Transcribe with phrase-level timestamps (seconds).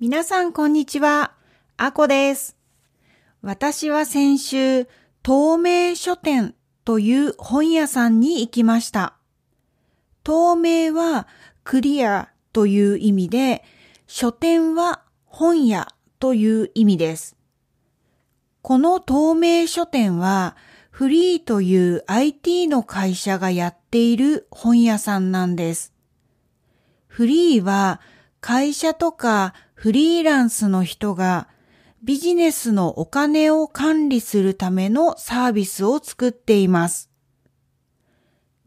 [0.00, 1.34] 皆さんこんにちは。
[1.76, 2.56] あこです。
[3.42, 4.88] 私は先週、
[5.22, 9.14] 透明書店という本屋さんに行きました。
[10.24, 11.28] 透明は
[11.62, 13.62] クリアという意味で、
[14.08, 15.86] 書店は本屋
[16.18, 17.36] という意味です。
[18.62, 20.56] この透明書店は
[20.90, 25.94] フリーという IT の会社がやっている本屋さんなんです。
[27.06, 28.00] フリーは
[28.40, 31.46] 会社とかフリーランスの人が
[32.02, 37.10] ビジネスのお金を管理するためのサービスを作っています。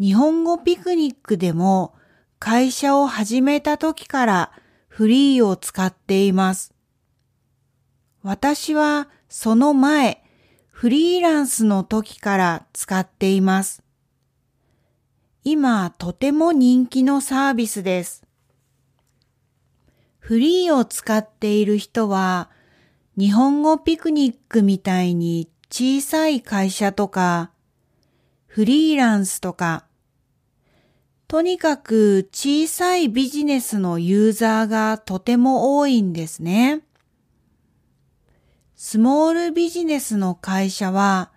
[0.00, 1.94] 日本語ピクニックでも
[2.40, 4.52] 会社を始めた時から
[4.88, 6.74] フリーを使っています。
[8.24, 10.24] 私はその前、
[10.68, 13.84] フリーランスの時から使っています。
[15.44, 18.23] 今とても人気のサービスです。
[20.24, 22.48] フリーを使っている人は、
[23.18, 27.50] 日本語ピクニックみたいに小さい会社とか、
[28.46, 29.84] フリーランスとか、
[31.28, 36.80] とにかく小さいビジネスのユーザーがとても多いんですね。
[38.76, 41.32] スモールビジネスの会社は、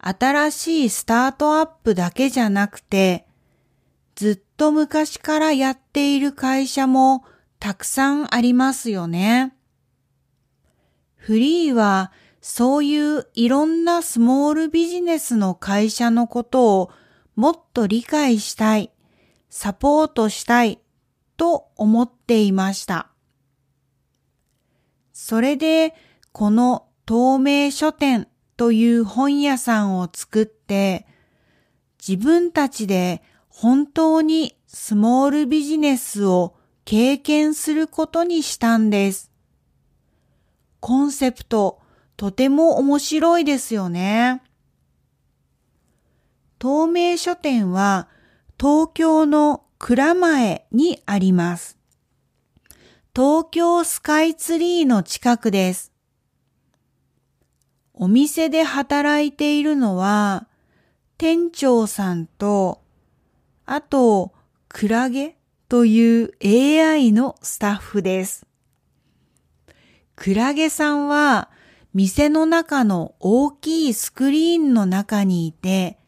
[0.00, 3.28] 新しいスタートアップだけじゃなくて、
[4.16, 7.24] ずっと昔からやっている会社も
[7.58, 9.54] たくさんありますよね。
[11.16, 16.90] フリーはそういういろんなスモールビジネスの会社のことを
[17.34, 18.92] もっと理解したい、
[19.50, 20.80] サポートしたい
[21.36, 23.10] と思っていました。
[25.12, 25.94] それで
[26.32, 31.06] この透明書店という本屋さんを作って
[32.06, 36.57] 自分たちで本当にスモールビジネスを
[36.90, 39.30] 経験することにしたんです。
[40.80, 41.82] コンセプト、
[42.16, 44.40] とても面白いですよね。
[46.58, 48.08] 透明書店は
[48.58, 51.76] 東京の蔵前にあります。
[53.14, 55.92] 東京スカイツリーの近くです。
[57.92, 60.48] お店で働いているのは
[61.18, 62.80] 店長さんと、
[63.66, 64.32] あと、
[64.68, 65.37] クラゲ
[65.68, 68.46] という AI のスタッフです。
[70.16, 71.50] クラゲさんは
[71.92, 75.98] 店の中の大きいスクリーンの中にいて、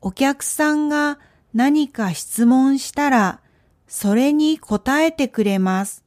[0.00, 1.18] お客さんが
[1.52, 3.40] 何か質問したら、
[3.86, 6.02] それに答えてくれます。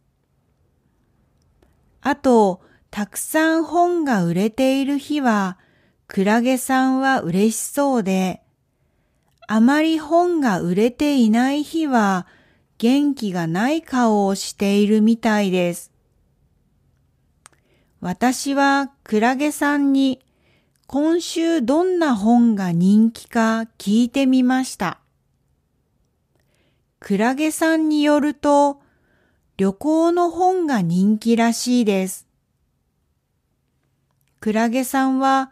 [2.01, 5.59] あと、たくさん本が売れている日は、
[6.07, 8.41] クラゲさんは嬉しそうで、
[9.47, 12.25] あまり本が売れていない日は、
[12.77, 15.91] 元気がない顔をしているみたいです。
[18.01, 20.19] 私はクラゲさんに
[20.87, 24.99] 今週どんな本が人気か聞いてみました。
[26.99, 28.81] クラゲさんによると
[29.57, 32.27] 旅行の本が人気らしいです。
[34.41, 35.51] クラゲさんは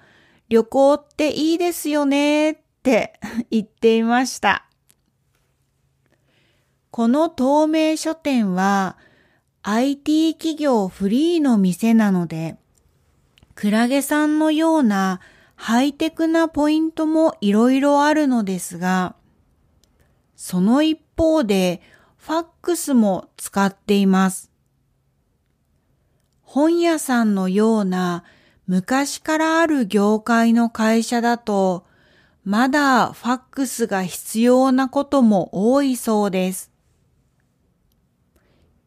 [0.50, 3.20] 旅行っていいですよねって
[3.50, 4.68] 言っていました。
[6.94, 8.98] この透明書店は
[9.64, 12.58] IT 企業フリーの店なので、
[13.56, 15.20] クラゲさんのような
[15.56, 19.16] ハイテクなポイントもいろいろあるのですが、
[20.36, 21.82] その一方で
[22.18, 24.52] ファックスも使っています。
[26.44, 28.24] 本屋さんのような
[28.68, 31.88] 昔からある業界の会社だと、
[32.44, 36.73] まだファックスが必要なことも多いそうです。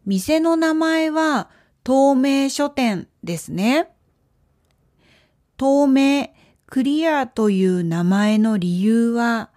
[0.06, 1.50] 店の名前は
[1.82, 3.88] 透明書店ですね。
[5.56, 6.30] 透明、
[6.66, 9.50] クリアという名前の理由は、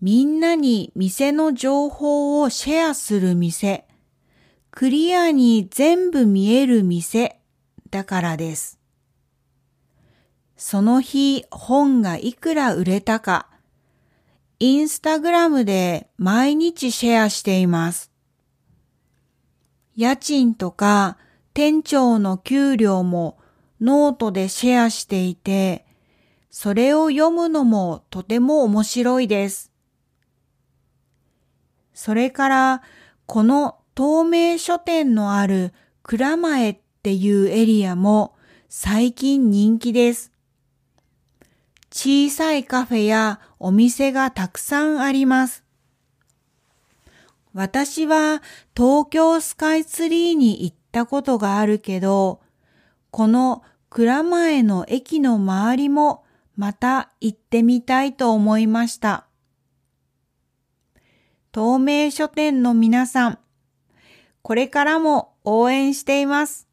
[0.00, 3.86] みんなに店の情報をシェアする店、
[4.70, 7.40] クリアに全部見える店
[7.90, 8.78] だからです。
[10.56, 13.48] その日本がいくら売れたか、
[14.60, 18.12] インスタグラムで毎日シェアしています。
[19.98, 21.18] 家賃とか
[21.54, 23.36] 店長の給料も
[23.80, 25.84] ノートでシェアしていて、
[26.50, 29.72] それを読むのもとても面白いです。
[31.94, 32.82] それから、
[33.26, 35.74] この透明書店のある
[36.04, 38.36] 蔵前っていうエリアも
[38.68, 40.30] 最近人気です。
[41.90, 45.64] 小さいカフェやお店がたくさんあります。
[47.54, 48.42] 私は
[48.76, 52.40] 東京スカイツリーに行ったことがあるけど、
[53.10, 56.24] この蔵前の駅の周りも
[56.56, 59.26] また行ってみたいと思いました。
[61.52, 63.38] 透明書店の皆さん、
[64.42, 66.68] これからも応援しています。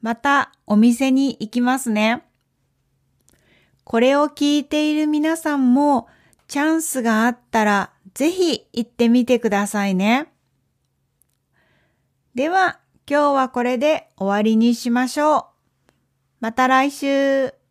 [0.00, 2.22] またお店に行きますね。
[3.84, 6.08] これを聞いている皆さんも
[6.48, 10.32] チャンスがあったらぜひ行ってみてくださいね。
[12.34, 15.44] では今日はこれで終わりにしましょう。
[16.40, 17.65] また来週。